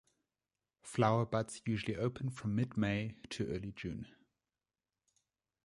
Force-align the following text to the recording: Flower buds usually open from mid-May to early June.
Flower 0.81 1.27
buds 1.27 1.61
usually 1.67 1.95
open 1.95 2.31
from 2.31 2.55
mid-May 2.55 3.17
to 3.29 3.45
early 3.53 3.71
June. 3.71 4.07